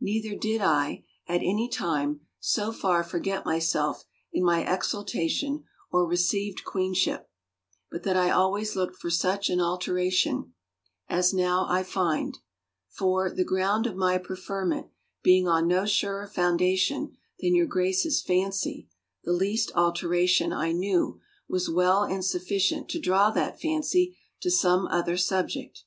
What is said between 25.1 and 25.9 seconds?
subject.